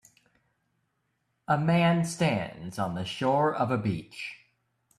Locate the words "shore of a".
3.05-3.77